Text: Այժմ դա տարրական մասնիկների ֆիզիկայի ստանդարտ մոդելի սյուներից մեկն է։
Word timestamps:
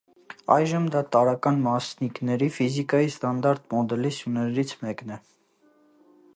Այժմ 0.53 0.85
դա 0.95 1.01
տարրական 1.15 1.59
մասնիկների 1.65 2.49
ֆիզիկայի 2.57 3.11
ստանդարտ 3.13 3.63
մոդելի 3.75 4.13
սյուներից 4.17 4.77
մեկն 4.87 5.17
է։ 5.19 5.23